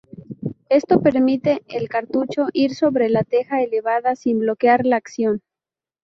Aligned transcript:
Esto 0.69 0.99
permite 0.99 1.61
al 1.79 1.87
cartucho 1.87 2.47
ir 2.53 2.73
sobre 2.73 3.07
la 3.07 3.23
teja 3.23 3.61
elevadora 3.61 4.15
sin 4.15 4.39
bloquear 4.39 4.83
la 4.83 4.95
acción. 4.95 5.43